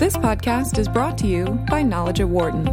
[0.00, 2.64] This podcast is brought to you by Knowledge at Wharton.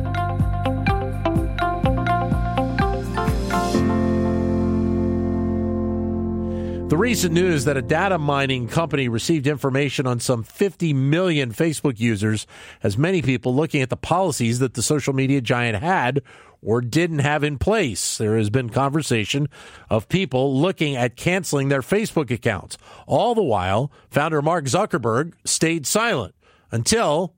[6.87, 11.99] The recent news that a data mining company received information on some 50 million Facebook
[11.99, 12.47] users
[12.79, 16.21] has many people looking at the policies that the social media giant had
[16.61, 18.17] or didn't have in place.
[18.17, 19.49] There has been conversation
[19.89, 22.77] of people looking at canceling their Facebook accounts.
[23.05, 26.33] All the while, founder Mark Zuckerberg stayed silent
[26.71, 27.33] until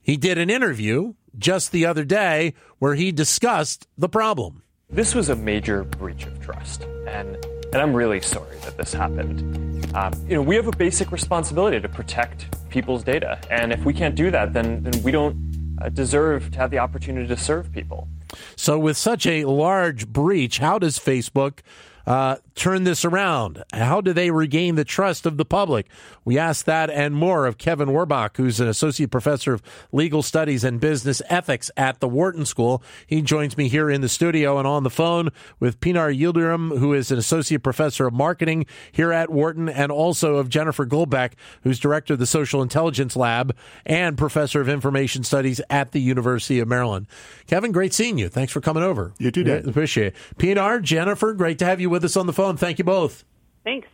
[0.00, 4.62] he did an interview just the other day where he discussed the problem.
[4.88, 7.36] This was a major breach of trust, and
[7.72, 9.84] and I'm really sorry that this happened.
[9.96, 13.92] Um, you know, we have a basic responsibility to protect people's data, and if we
[13.92, 15.36] can't do that, then then we don't
[15.82, 18.08] uh, deserve to have the opportunity to serve people.
[18.54, 21.60] So, with such a large breach, how does Facebook
[22.06, 23.64] uh, turn this around?
[23.72, 25.86] How do they regain the trust of the public?
[26.24, 30.64] We ask that and more of Kevin Werbach, who's an associate professor of legal studies
[30.64, 32.82] and business ethics at the Wharton School.
[33.06, 35.30] He joins me here in the studio and on the phone
[35.60, 40.36] with Pinar Yildirim, who is an associate professor of marketing here at Wharton, and also
[40.36, 45.60] of Jennifer Golbeck, who's director of the Social Intelligence Lab and professor of information studies
[45.70, 47.06] at the University of Maryland.
[47.46, 48.28] Kevin, great seeing you.
[48.28, 49.12] Thanks for coming over.
[49.18, 49.66] You too, Dave.
[49.66, 50.16] Appreciate it.
[50.38, 52.56] Pinar, Jennifer, great to have you with us on the phone.
[52.56, 53.24] Thank you both.
[53.64, 53.88] Thanks.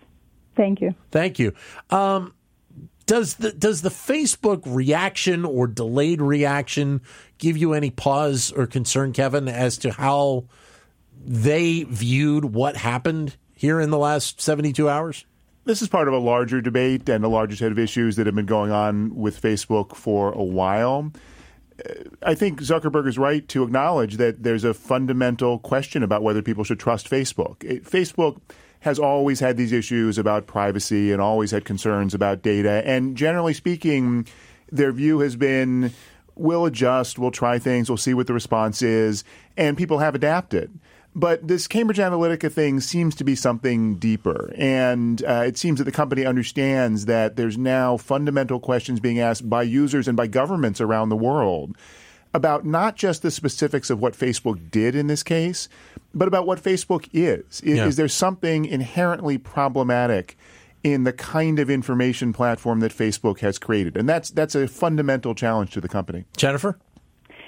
[0.56, 0.95] Thank you.
[1.11, 1.55] Thank you.
[1.91, 2.34] Um,
[3.06, 7.00] does the does the Facebook reaction or delayed reaction
[7.39, 10.45] give you any pause or concern, Kevin, as to how
[11.25, 15.27] they viewed what happened here in the last seventy two hours?
[15.64, 18.34] This is part of a larger debate and a larger set of issues that have
[18.34, 21.12] been going on with Facebook for a while.
[22.22, 26.64] I think Zuckerberg is right to acknowledge that there's a fundamental question about whether people
[26.64, 27.64] should trust Facebook.
[27.64, 28.41] It, Facebook
[28.80, 32.83] has always had these issues about privacy and always had concerns about data.
[32.84, 34.27] And generally speaking,
[34.70, 35.92] their view has been
[36.34, 39.25] we'll adjust, we'll try things, we'll see what the response is.
[39.56, 40.78] And people have adapted.
[41.14, 44.52] But this Cambridge Analytica thing seems to be something deeper.
[44.57, 49.48] And uh, it seems that the company understands that there's now fundamental questions being asked
[49.48, 51.77] by users and by governments around the world
[52.34, 55.68] about not just the specifics of what Facebook did in this case,
[56.14, 57.61] but about what Facebook is.
[57.61, 57.86] Is, yeah.
[57.86, 60.39] is there something inherently problematic?
[60.83, 63.97] In the kind of information platform that Facebook has created.
[63.97, 66.25] And that's that's a fundamental challenge to the company.
[66.37, 66.79] Jennifer?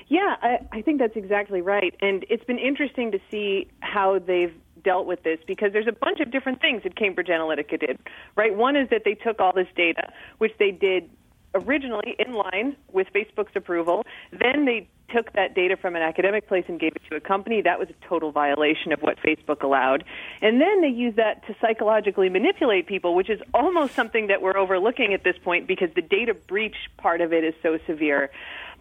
[0.09, 1.95] Yeah, I, I think that's exactly right.
[2.01, 6.21] And it's been interesting to see how they've dealt with this because there's a bunch
[6.21, 7.99] of different things that Cambridge Analytica did,
[8.37, 8.55] right?
[8.55, 11.09] One is that they took all this data, which they did
[11.55, 14.05] originally in line with Facebook's approval.
[14.33, 17.63] Then they took that data from an academic place and gave it to a company.
[17.63, 20.05] That was a total violation of what Facebook allowed.
[20.41, 24.57] And then they used that to psychologically manipulate people, which is almost something that we're
[24.57, 28.31] overlooking at this point because the data breach part of it is so severe.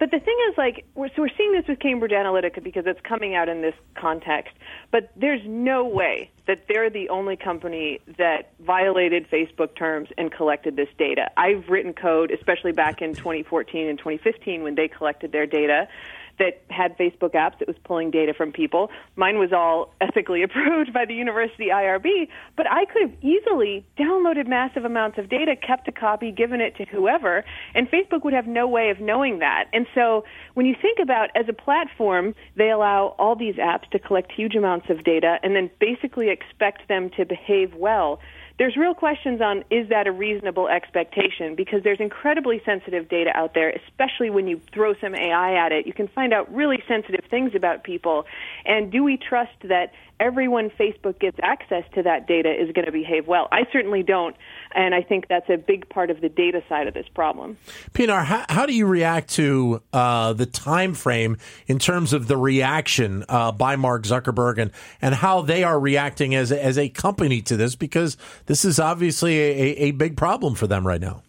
[0.03, 3.00] But the thing is, like, we're, so we're seeing this with Cambridge Analytica because it's
[3.08, 4.53] coming out in this context.
[4.91, 10.75] But there's no way that they're the only company that violated Facebook terms and collected
[10.75, 11.31] this data.
[11.38, 15.88] I've written code, especially back in 2014 and 2015 when they collected their data
[16.39, 18.89] that had Facebook apps that was pulling data from people.
[19.16, 24.47] Mine was all ethically approved by the university IRB, but I could have easily downloaded
[24.47, 27.43] massive amounts of data, kept a copy, given it to whoever,
[27.75, 29.66] and Facebook would have no way of knowing that.
[29.73, 30.23] And so
[30.53, 34.55] when you think about as a platform, they allow all these apps to collect huge
[34.55, 38.19] amounts of data and then basically expect them to behave well
[38.59, 43.53] there's real questions on is that a reasonable expectation because there's incredibly sensitive data out
[43.56, 45.88] there, especially when you throw some AI at it.
[45.88, 48.25] You can find out really sensitive things about people.
[48.66, 49.91] And do we trust that
[50.23, 53.47] everyone Facebook gets access to that data is going to behave well?
[53.51, 54.35] I certainly don't.
[54.73, 57.57] And I think that's a big part of the data side of this problem.
[57.91, 62.38] Pinar, how, how do you react to uh, the time frame in terms of the
[62.38, 66.90] reaction uh, by Mark Zuckerberg and, and how they are reacting as a, as a
[66.90, 67.75] company to this?
[67.75, 71.22] Because this is obviously a, a big problem for them right now.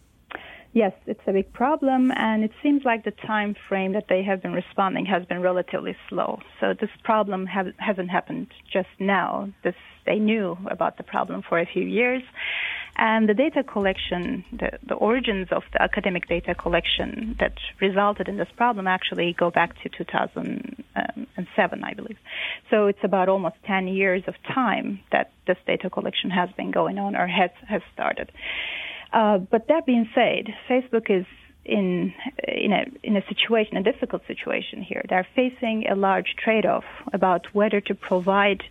[0.74, 4.42] Yes, it's a big problem, and it seems like the time frame that they have
[4.42, 6.40] been responding has been relatively slow.
[6.58, 9.50] So this problem have, hasn't happened just now.
[9.62, 12.22] This they knew about the problem for a few years,
[12.96, 18.36] and the data collection, the, the origins of the academic data collection that resulted in
[18.36, 22.18] this problem actually go back to 2007, um, I believe.
[22.68, 26.98] So it's about almost 10 years of time that this data collection has been going
[26.98, 28.32] on or has has started.
[29.14, 31.24] Uh, but that being said, Facebook is
[31.64, 32.12] in
[32.46, 35.02] in a in a situation, a difficult situation here.
[35.08, 38.64] They're facing a large trade-off about whether to provide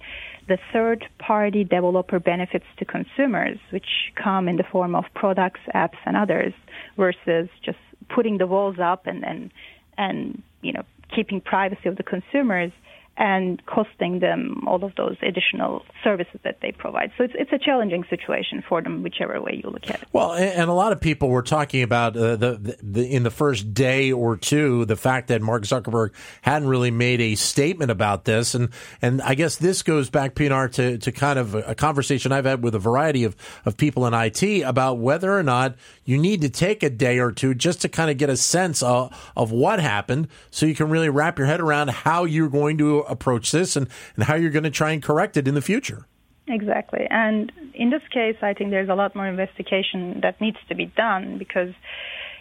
[0.49, 6.17] the third-party developer benefits to consumers, which come in the form of products, apps, and
[6.17, 6.53] others,
[6.97, 7.79] versus just
[8.09, 9.49] putting the walls up and and
[9.97, 10.83] and you know
[11.15, 12.71] keeping privacy of the consumers
[13.15, 17.11] and costing them all of those additional services that they provide.
[17.17, 20.07] So it's, it's a challenging situation for them, whichever way you look at it.
[20.11, 23.73] Well, and a lot of people were talking about uh, the, the, in the first
[23.73, 26.11] day or two the fact that Mark Zuckerberg
[26.41, 28.69] hadn't really made a statement about this, and
[29.01, 32.63] and I guess this goes back, Pinar, to to kind of a conversation I've had
[32.63, 35.75] with a variety of of people in IT about whether or not
[36.05, 38.83] you need to take a day or two just to kind of get a sense
[38.83, 42.77] of, of what happened, so you can really wrap your head around how you're going
[42.77, 45.61] to approach this and, and how you're going to try and correct it in the
[45.61, 46.05] future.
[46.47, 47.07] Exactly.
[47.09, 50.87] And in this case, I think there's a lot more investigation that needs to be
[50.87, 51.73] done because,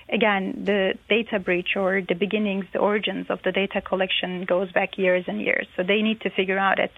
[0.08, 4.98] again, the data breach or the beginnings, the origins of the data collection goes back
[4.98, 5.68] years and years.
[5.76, 6.90] So they need to figure out at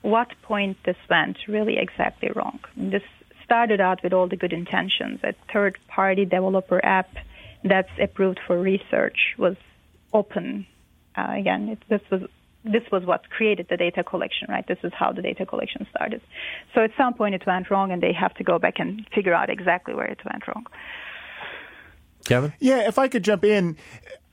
[0.00, 2.60] what point this went really exactly wrong.
[2.74, 3.02] This
[3.46, 5.20] started out with all the good intentions.
[5.24, 7.08] A third party developer app
[7.64, 9.56] that's approved for research was
[10.12, 10.66] open.
[11.16, 12.22] Uh, again, it, this was
[12.64, 14.66] this was what created the data collection, right?
[14.66, 16.20] This is how the data collection started.
[16.74, 19.32] So at some point it went wrong, and they have to go back and figure
[19.32, 20.66] out exactly where it went wrong.
[22.24, 22.52] Kevin?
[22.58, 23.76] Yeah, if I could jump in,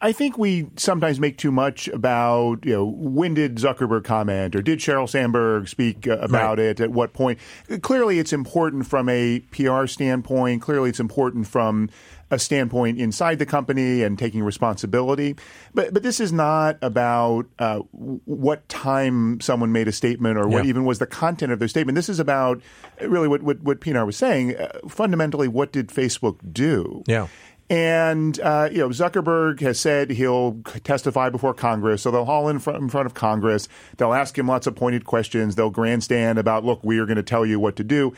[0.03, 4.61] I think we sometimes make too much about, you know, when did Zuckerberg comment or
[4.61, 6.67] did Sheryl Sandberg speak uh, about right.
[6.67, 7.39] it at what point?
[7.81, 10.61] Clearly, it's important from a PR standpoint.
[10.61, 11.89] Clearly, it's important from
[12.29, 15.37] a standpoint inside the company and taking responsibility.
[15.73, 20.65] But but this is not about uh, what time someone made a statement or what
[20.65, 20.69] yeah.
[20.69, 21.95] even was the content of their statement.
[21.95, 22.61] This is about
[23.01, 24.57] really what what, what Pinar was saying.
[24.57, 27.03] Uh, fundamentally, what did Facebook do?
[27.07, 27.27] Yeah.
[27.69, 32.59] And uh, you know, Zuckerberg has said he'll testify before Congress, so they'll haul in
[32.59, 33.67] front, in front of Congress.
[33.97, 35.55] They'll ask him lots of pointed questions.
[35.55, 38.13] They'll grandstand about, "Look, we are going to tell you what to do."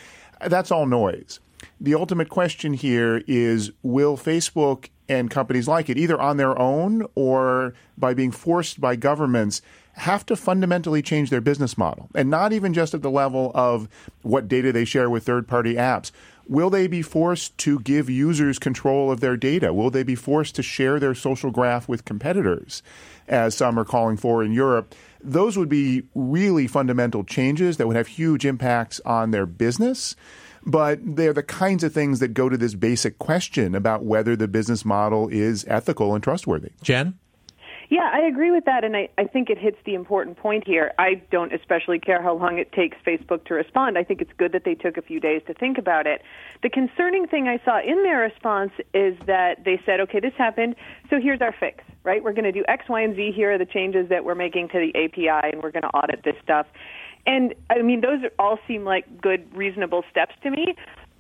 [0.46, 1.40] That's all noise.
[1.80, 7.06] The ultimate question here is: Will Facebook and companies like it, either on their own
[7.14, 9.62] or by being forced by governments,
[9.94, 13.88] have to fundamentally change their business model, and not even just at the level of
[14.24, 16.12] what data they share with third-party apps
[16.48, 19.74] Will they be forced to give users control of their data?
[19.74, 22.84] Will they be forced to share their social graph with competitors,
[23.28, 24.94] as some are calling for in Europe?
[25.24, 30.16] Those would be really fundamental changes that would have huge impacts on their business.
[30.68, 34.48] But they're the kinds of things that go to this basic question about whether the
[34.48, 36.72] business model is ethical and trustworthy.
[36.82, 37.20] Jen?
[37.90, 40.94] Yeah, I agree with that, and I, I think it hits the important point here.
[40.98, 43.98] I don't especially care how long it takes Facebook to respond.
[43.98, 46.22] I think it's good that they took a few days to think about it.
[46.64, 50.76] The concerning thing I saw in their response is that they said, okay, this happened,
[51.10, 52.24] so here's our fix, right?
[52.24, 53.32] We're going to do X, Y, and Z.
[53.36, 56.24] Here are the changes that we're making to the API, and we're going to audit
[56.24, 56.66] this stuff.
[57.28, 60.76] And I mean, those all seem like good, reasonable steps to me.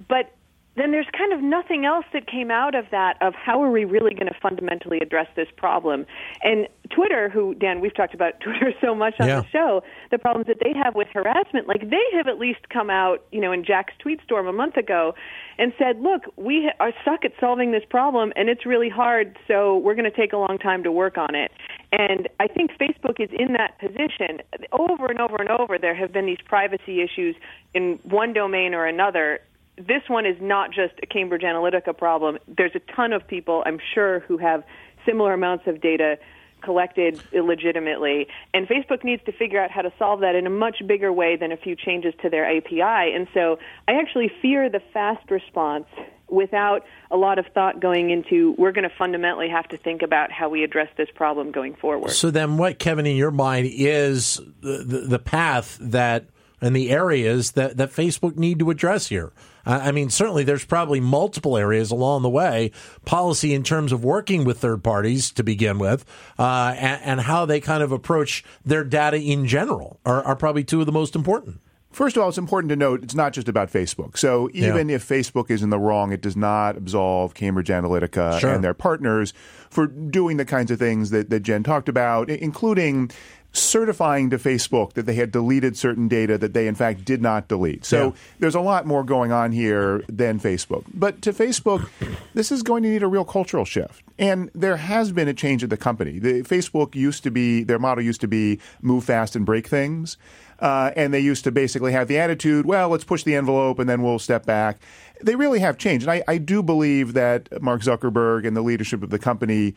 [0.07, 0.34] But
[0.75, 3.85] then there's kind of nothing else that came out of that of how are we
[3.85, 6.05] really going to fundamentally address this problem.
[6.43, 9.41] And Twitter, who Dan, we've talked about Twitter so much on yeah.
[9.41, 12.89] the show, the problems that they have with harassment, like they have at least come
[12.89, 15.15] out, you know, in Jack's tweet storm a month ago
[15.57, 19.77] and said, "Look, we are stuck at solving this problem and it's really hard, so
[19.77, 21.51] we're going to take a long time to work on it."
[21.93, 24.41] And I think Facebook is in that position.
[24.73, 27.35] Over and over and over there have been these privacy issues
[27.73, 29.39] in one domain or another
[29.77, 32.37] this one is not just a Cambridge Analytica problem.
[32.47, 34.63] There's a ton of people, I'm sure, who have
[35.05, 36.17] similar amounts of data
[36.61, 38.27] collected illegitimately.
[38.53, 41.35] And Facebook needs to figure out how to solve that in a much bigger way
[41.35, 43.13] than a few changes to their API.
[43.13, 45.85] And so I actually fear the fast response
[46.27, 50.31] without a lot of thought going into we're going to fundamentally have to think about
[50.31, 52.09] how we address this problem going forward.
[52.11, 56.25] So then what Kevin in your mind is the, the, the path that
[56.65, 59.31] and the areas that, that Facebook need to address here?
[59.65, 62.71] I mean, certainly there's probably multiple areas along the way,
[63.03, 66.05] policy in terms of working with third parties to begin with,
[66.37, 70.63] uh, and, and, how they kind of approach their data in general are, are probably
[70.63, 71.59] two of the most important.
[71.95, 74.17] First of all, it's important to note it's not just about Facebook.
[74.17, 74.97] So even yeah.
[74.97, 78.53] if Facebook is in the wrong, it does not absolve Cambridge Analytica sure.
[78.53, 79.33] and their partners
[79.69, 83.11] for doing the kinds of things that, that Jen talked about, including
[83.57, 87.47] certifying to Facebook that they had deleted certain data that they in fact did not
[87.47, 87.85] delete.
[87.85, 88.11] So yeah.
[88.39, 90.83] there's a lot more going on here than Facebook.
[90.93, 91.89] But to Facebook,
[92.33, 94.03] this is going to need a real cultural shift.
[94.17, 96.19] And there has been a change at the company.
[96.19, 100.17] The, Facebook used to be, their motto used to be move fast and break things.
[100.59, 103.89] Uh, and they used to basically have the attitude, well, let's push the envelope and
[103.89, 104.77] then we'll step back.
[105.21, 106.07] They really have changed.
[106.07, 109.75] And I, I do believe that Mark Zuckerberg and the leadership of the company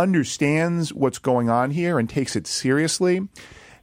[0.00, 3.28] understands what's going on here and takes it seriously.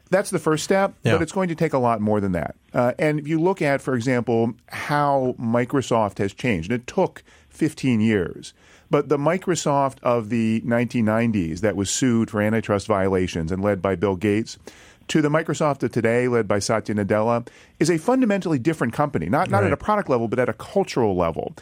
[0.09, 1.13] That's the first step, Yeah.
[1.13, 2.55] but it's going to take a lot more than that.
[2.73, 7.23] Uh, and if you look at, for example, how Microsoft has changed, and it took
[7.49, 8.53] 15 years.
[8.89, 13.95] But the Microsoft of the 1990s that was sued for antitrust violations and led by
[13.95, 14.57] Bill Gates
[15.09, 17.45] to the Microsoft of today, led by Satya Nadella,
[17.79, 19.67] is a fundamentally different company, not, not Right.
[19.67, 21.53] at a product level, but at a cultural level.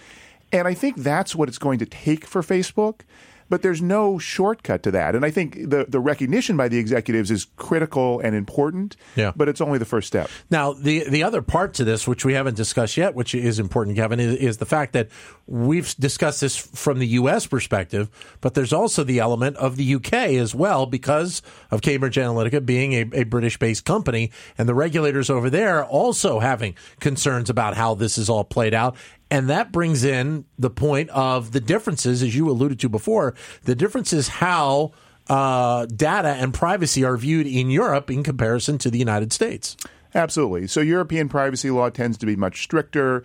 [0.52, 3.02] And I think that's what it's going to take for Facebook.
[3.48, 5.16] But there's no shortcut to that.
[5.16, 9.34] And I think the, the recognition by the executives is critical and important, Yeah.
[9.36, 10.30] but it's only the first step.
[10.50, 13.98] Now, the the other part to this, which we haven't discussed yet, which is important,
[13.98, 15.10] Kevin, is, is the fact that
[15.46, 17.46] we've discussed this from the U.S.
[17.46, 18.10] perspective,
[18.42, 20.38] but there's also the element of the U.K.
[20.38, 25.52] as well because of Cambridge Analytica being a, a British-based company, and the regulators over
[25.52, 28.96] there also having concerns about how this is all played out.
[29.32, 33.34] And that brings in the point of the differences, as you alluded to before.
[33.64, 34.92] The difference is how
[35.28, 39.76] uh, data and privacy are viewed in Europe in comparison to the United States.
[40.14, 40.68] Absolutely.
[40.68, 43.24] So European privacy law tends to be much stricter.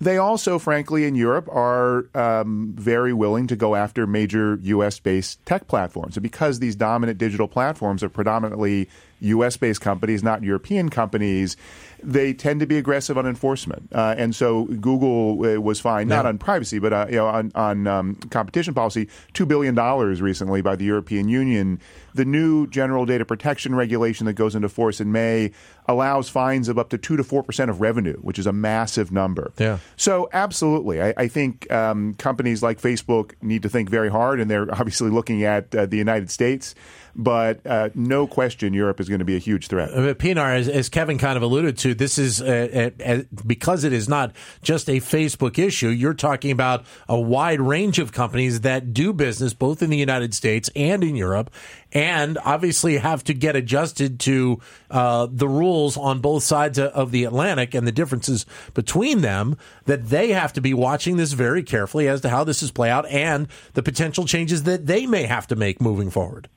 [0.00, 4.98] They also, frankly, in Europe are um, very willing to go after major U.S.
[4.98, 6.16] based tech platforms.
[6.16, 8.88] And because these dominant digital platforms are predominantly
[9.22, 9.56] U.S.
[9.56, 11.56] based companies, not European companies,
[12.02, 13.88] they tend to be aggressive on enforcement.
[13.92, 17.52] Uh, and so Google uh, was fined, not on privacy, but uh, you know, on,
[17.54, 19.74] on um, competition policy, $2 billion
[20.20, 21.80] recently by the European Union.
[22.14, 25.52] The new general data protection regulation that goes into force in May
[25.86, 29.52] allows fines of up to 2 to 4% of revenue, which is a massive number.
[29.58, 29.78] Yeah.
[29.96, 31.00] So, absolutely.
[31.00, 35.10] I, I think um, companies like Facebook need to think very hard, and they're obviously
[35.10, 36.74] looking at uh, the United States.
[37.14, 39.92] But uh, no question, Europe is going to be a huge threat.
[39.92, 43.84] Uh, Pinar, as, as Kevin kind of alluded to, this is uh, uh, uh, because
[43.84, 45.88] it is not just a Facebook issue.
[45.88, 50.32] You're talking about a wide range of companies that do business both in the United
[50.32, 51.50] States and in Europe,
[51.92, 57.24] and obviously have to get adjusted to uh, the rules on both sides of the
[57.24, 59.56] Atlantic and the differences between them.
[59.84, 62.88] That they have to be watching this very carefully as to how this is play
[62.88, 66.48] out and the potential changes that they may have to make moving forward.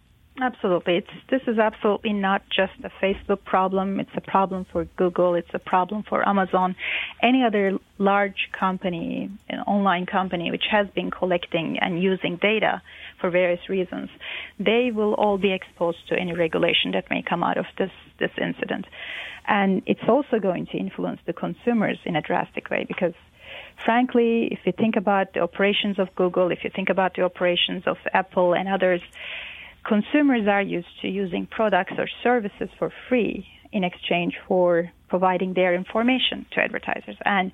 [0.42, 0.98] Absolutely.
[0.98, 4.02] It's, this is absolutely not just a Facebook problem.
[4.02, 5.34] It's a problem for Google.
[5.34, 6.76] It's a problem for Amazon.
[7.24, 12.82] Any other large company, an online company, which has been collecting and using data
[13.22, 14.10] for various reasons,
[14.60, 18.32] they will all be exposed to any regulation that may come out of this, this
[18.38, 18.86] incident.
[19.48, 23.14] And it's also going to influence the consumers in a drastic way because
[23.86, 27.84] frankly, if you think about the operations of Google, if you think about the operations
[27.86, 29.02] of Apple and others,
[29.86, 35.76] consumers are used to using products or services for free in exchange for providing their
[35.76, 37.18] information to advertisers.
[37.26, 37.52] And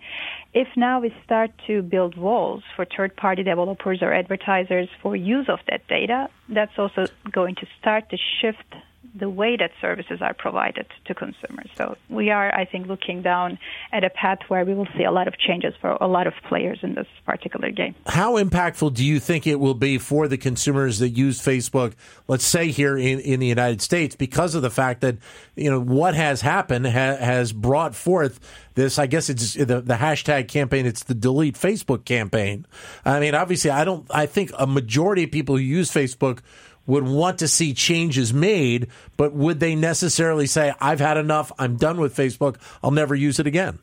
[0.54, 5.48] if now we start to build walls for third party developers or advertisers for use
[5.50, 8.76] of that data, that's also going to start to shift
[9.14, 11.70] the way that services are provided to consumers.
[11.76, 13.60] So we are, I think, looking down
[13.92, 16.34] at a path where we will see a lot of changes for a lot of
[16.48, 17.94] players in this particular game.
[18.08, 21.94] How impactful do you think it will be for the consumers that use Facebook,
[22.28, 25.18] let's say here in, in the United States, because of the fact that,
[25.56, 28.40] you know, what has happened ha- has brought forth
[28.76, 32.66] this, I guess it's the, the hashtag campaign, it's the delete Facebook campaign.
[33.04, 36.40] I mean, obviously, I don't, I think a majority of people who use Facebook
[36.88, 41.78] would want to see changes made, but would they necessarily say, I've had enough, I'm
[41.78, 43.80] done with Facebook, I'll never use it again?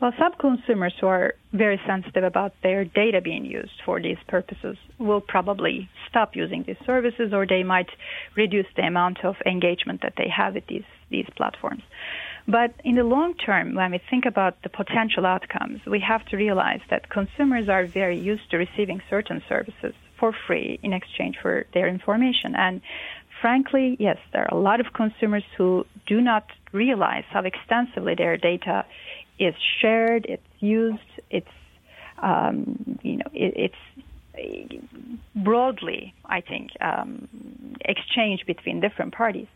[0.00, 4.76] Well, some consumers who are very sensitive about their data being used for these purposes
[4.98, 7.88] will probably stop using these services or they might
[8.36, 11.82] reduce the amount of engagement that they have with these, these platforms.
[12.46, 16.36] But in the long term, when we think about the potential outcomes, we have to
[16.36, 21.66] realize that consumers are very used to receiving certain services for free in exchange for
[21.74, 22.54] their information.
[22.56, 22.80] And
[23.40, 28.36] frankly, yes, there are a lot of consumers who do not realize how extensively their
[28.36, 28.84] data
[29.38, 30.98] is shared, it's used,
[31.30, 31.48] it's
[32.22, 33.72] um, you know, it,
[34.36, 34.82] it's
[35.34, 37.28] broadly, I think, um,
[37.84, 39.46] exchanged between different parties.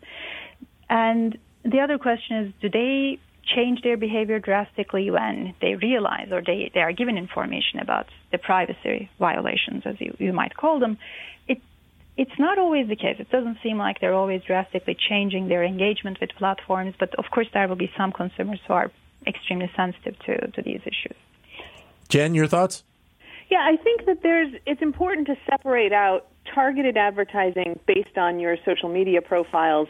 [0.89, 3.19] And the other question is, do they
[3.55, 8.37] change their behavior drastically when they realize or they, they are given information about the
[8.37, 10.97] privacy violations, as you, you might call them?
[11.47, 11.61] It,
[12.17, 13.17] it's not always the case.
[13.19, 17.47] It doesn't seem like they're always drastically changing their engagement with platforms, but of course,
[17.53, 18.91] there will be some consumers who are
[19.25, 21.17] extremely sensitive to, to these issues.
[22.07, 22.83] Jen, your thoughts?
[23.49, 28.57] Yeah, I think that there's it's important to separate out targeted advertising based on your
[28.65, 29.87] social media profiles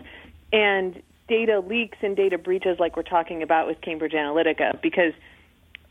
[0.51, 5.13] and data leaks and data breaches like we're talking about with Cambridge Analytica because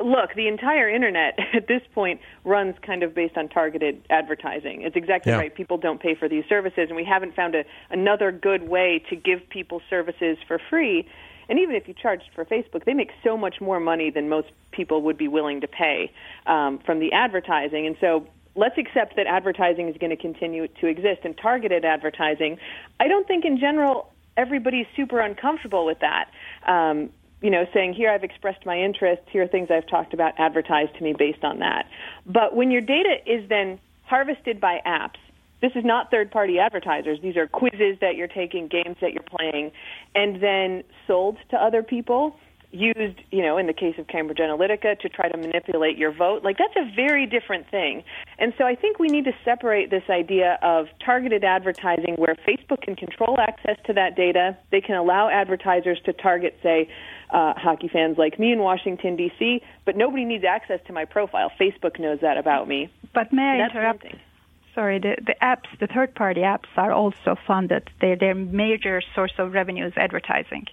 [0.01, 4.83] look, the entire internet at this point runs kind of based on targeted advertising.
[4.83, 5.39] It's exactly Yeah.
[5.39, 5.55] right.
[5.55, 9.17] People don't pay for these services, and we haven't found a, another good way to
[9.17, 11.09] give people services for free.
[11.49, 14.49] And even if you charged for Facebook, they make so much more money than most
[14.71, 16.13] people would be willing to pay
[16.47, 17.87] um, from the advertising.
[17.87, 22.59] And so let's accept that advertising is going to continue to exist and targeted advertising.
[23.01, 26.31] I don't think in general everybody's super uncomfortable with that.
[26.67, 27.11] Um,
[27.43, 30.97] you know, saying, here I've expressed my interest, here are things I've talked about, advertised
[30.97, 31.87] to me based on that.
[32.27, 35.19] But when your data is then harvested by apps,
[35.61, 37.19] this is not third party advertisers.
[37.21, 39.73] These are quizzes that you're taking, games that you're playing,
[40.15, 42.37] and then sold to other people,
[42.71, 46.45] used, you know, in the case of Cambridge Analytica to try to manipulate your vote.
[46.45, 48.05] Like, that's a very different thing.
[48.39, 52.83] And so I think we need to separate this idea of targeted advertising where Facebook
[52.83, 54.57] can control access to that data.
[54.71, 56.89] They can allow advertisers to target, say,
[57.31, 61.51] uh, hockey fans like me in Washington, D.C., but nobody needs access to my profile.
[61.61, 62.91] Facebook knows that about me.
[63.15, 64.07] But may I That's interrupt?
[64.75, 67.91] Sorry, the, the apps, the third-party apps are also funded.
[68.01, 70.67] Their their major source of revenue is advertising,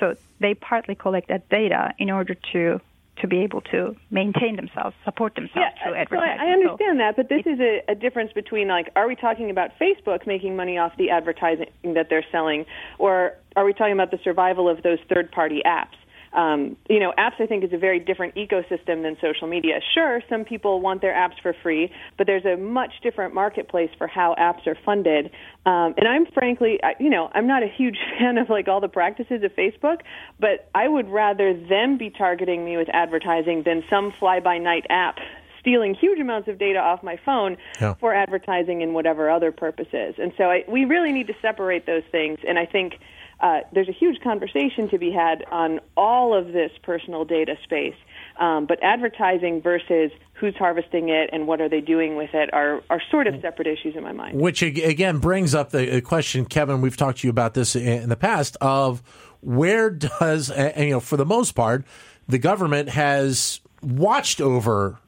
[0.00, 2.80] so they partly collect that data in order to
[3.20, 6.40] to be able to maintain themselves, support themselves through so I.
[6.40, 9.78] I understand that, but this is a, a difference between like, are we talking about
[9.78, 12.64] Facebook making money off the advertising that they're selling,
[12.98, 15.99] or are we talking about the survival of those third-party apps?
[16.32, 19.80] Um, you know, apps I think is a very different ecosystem than social media.
[19.94, 24.06] Sure, some people want their apps for free, but there's a much different marketplace for
[24.06, 25.26] how apps are funded.
[25.66, 28.80] Um, and I'm frankly, I, you know, I'm not a huge fan of like all
[28.80, 30.02] the practices of Facebook,
[30.38, 35.18] but I would rather them be targeting me with advertising than some fly-by-night app
[35.60, 37.94] stealing huge amounts of data off my phone Yeah.
[37.94, 40.14] for advertising and whatever other purposes.
[40.18, 42.38] And so I, we really need to separate those things.
[42.48, 42.94] And I think
[43.40, 47.94] uh, there's a huge conversation to be had on all of this personal data space.
[48.38, 52.82] Um, but advertising versus who's harvesting it and what are they doing with it are,
[52.88, 54.40] are sort of separate issues in my mind.
[54.40, 56.80] Which again brings up the uh, question, Kevin.
[56.80, 59.02] We've talked to you about this in the past of
[59.40, 61.84] where does, you know, for the most part,
[62.28, 64.98] the government has watched over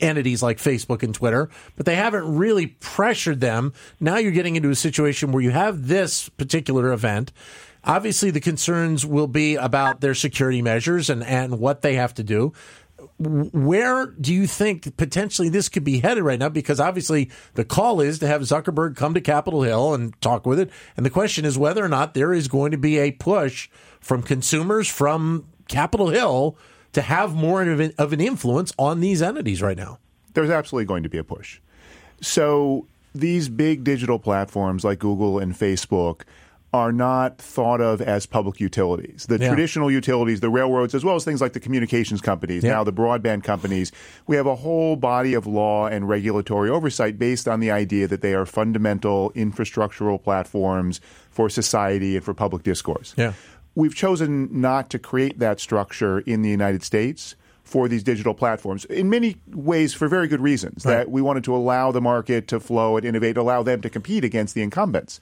[0.00, 3.72] entities like Facebook and Twitter, but they haven't really pressured them.
[4.00, 7.32] Now you're getting into a situation where you have this particular event.
[7.84, 12.22] Obviously, the concerns will be about their security measures and, and what they have to
[12.22, 12.52] do.
[13.18, 16.48] Where do you think potentially this could be headed right now?
[16.48, 20.58] Because obviously the call is to have Zuckerberg come to Capitol Hill and talk with
[20.58, 20.70] it.
[20.96, 23.68] And the question is whether or not there is going to be a push
[24.00, 26.56] from consumers from Capitol Hill
[26.92, 29.98] to have more of an, of an influence on these entities right now.
[30.34, 31.60] There's absolutely going to be a push.
[32.20, 36.22] So these big digital platforms like Google and Facebook
[36.74, 39.24] are not thought of as public utilities.
[39.26, 39.48] The Yeah.
[39.48, 42.72] traditional utilities, the railroads, as well as things like the communications companies, Yeah.
[42.72, 43.90] now the broadband companies,
[44.26, 48.20] we have a whole body of law and regulatory oversight based on the idea that
[48.20, 53.14] they are fundamental infrastructural platforms for society and for public discourse.
[53.16, 53.32] Yeah.
[53.78, 58.84] We've chosen not to create that structure in the United States for these digital platforms
[58.86, 60.94] in many ways for very good reasons Right.
[60.96, 64.24] that we wanted to allow the market to flow and innovate, allow them to compete
[64.24, 65.20] against the incumbents.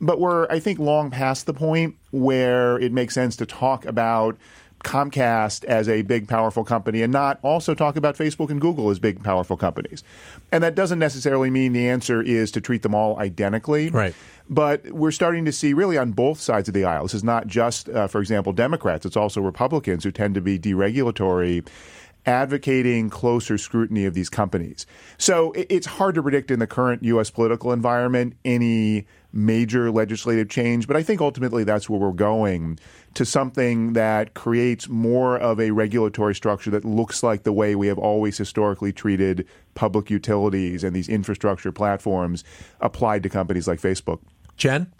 [0.00, 4.36] But we're, I think, long past the point where it makes sense to talk about
[4.84, 8.98] Comcast as a big, powerful company and not also talk about Facebook and Google as
[8.98, 10.04] big, powerful companies.
[10.52, 13.90] And that doesn't necessarily mean the answer is to treat them all identically.
[13.90, 14.14] Right.
[14.48, 17.04] But we're starting to see really on both sides of the aisle.
[17.04, 19.06] This is not just, uh, for example, Democrats.
[19.06, 21.66] It's also Republicans who tend to be deregulatory,
[22.26, 24.86] advocating closer scrutiny of these companies.
[25.18, 27.30] So it's hard to predict in the current U.S.
[27.30, 32.78] political environment any major legislative change, but I think ultimately that's where we're going
[33.14, 37.88] to something that creates more of a regulatory structure that looks like the way we
[37.88, 42.44] have always historically treated public utilities and these infrastructure platforms
[42.80, 44.20] applied to companies like Facebook.
[44.56, 44.92] Jen?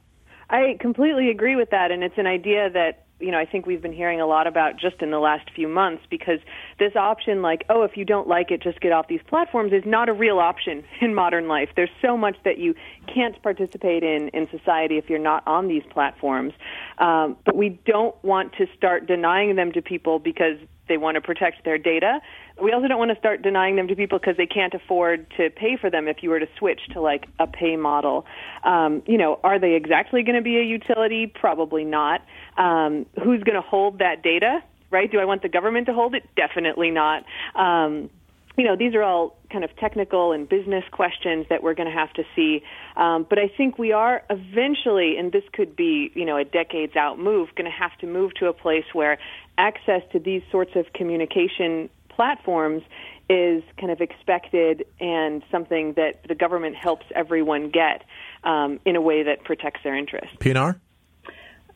[0.50, 3.82] I completely agree with that, and it's an idea that you know I think we've
[3.82, 6.40] been hearing a lot about just in the last few months because
[6.78, 9.84] this option, like oh, if you don't like it, just get off these platforms, is
[9.86, 11.70] not a real option in modern life.
[11.76, 12.74] There's so much that you
[13.12, 16.52] can't participate in in society if you're not on these platforms,
[16.98, 21.20] um, but we don't want to start denying them to people because they want to
[21.20, 22.20] protect their data.
[22.62, 25.50] We also don't want to start denying them to people because they can't afford to
[25.50, 28.26] pay for them if you were to switch to like a pay model.
[28.62, 31.26] Um, you know, are they exactly going to be a utility?
[31.26, 32.22] Probably not.
[32.56, 34.60] Um, who's going to hold that data?
[34.90, 35.10] Right?
[35.10, 36.22] Do I want the government to hold it?
[36.36, 37.24] Definitely not.
[37.56, 38.10] Um,
[38.56, 41.94] you know, these are all kind of technical and business questions that we're going to
[41.94, 42.62] have to see.
[42.96, 46.94] Um, but I think we are eventually, and this could be, you know, a decades
[46.94, 49.18] out move, going to have to move to a place where
[49.58, 52.82] access to these sorts of communication platforms
[53.28, 58.04] is kind of expected and something that the government helps everyone get
[58.44, 60.36] um, in a way that protects their interests.
[60.40, 60.78] Pinar?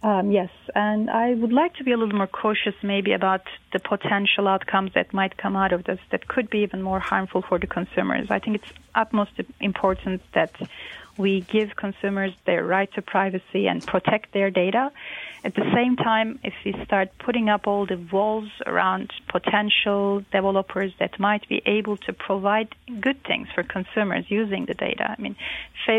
[0.00, 3.80] Um, yes, and I would like to be a little more cautious maybe about the
[3.80, 7.58] potential outcomes that might come out of this that could be even more harmful for
[7.58, 8.28] the consumers.
[8.30, 10.52] I think it's utmost important that
[11.18, 14.90] we give consumers their right to privacy and protect their data.
[15.44, 20.92] At the same time, if we start putting up all the walls around potential developers
[20.98, 25.36] that might be able to provide good things for consumers using the data, I mean,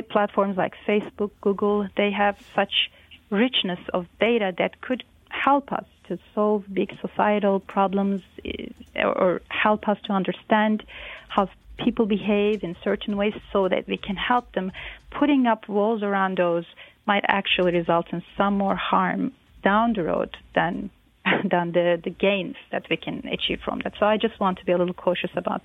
[0.10, 2.90] platforms like Facebook, Google, they have such
[3.30, 8.68] richness of data that could help us to solve big societal problems eh,
[9.04, 10.84] or help us to understand
[11.28, 11.50] how
[11.84, 14.72] people behave in certain ways so that we can help them.
[15.12, 16.66] Putting up walls around those
[17.06, 19.32] might actually result in some more harm
[19.64, 20.90] down the road than
[21.50, 23.94] than the, the gains that we can achieve from that.
[24.00, 25.62] So I just want to be a little cautious about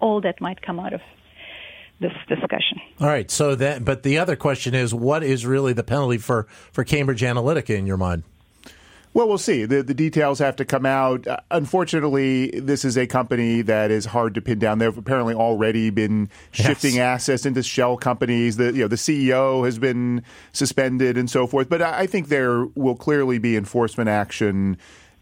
[0.00, 1.00] all that might come out of
[2.00, 2.80] this discussion.
[3.00, 3.30] All right.
[3.30, 7.22] So that, but the other question is, what is really the penalty for for Cambridge
[7.22, 8.24] Analytica in your mind?
[9.14, 9.64] Well, we'll see.
[9.64, 11.28] The, the details have to come out.
[11.28, 14.80] Uh, unfortunately, this is a company that is hard to pin down.
[14.80, 17.22] They've apparently already been shifting yes.
[17.28, 18.56] assets into shell companies.
[18.56, 21.68] The you know the CEO has been suspended and so forth.
[21.68, 24.78] But I, I think there will clearly be enforcement action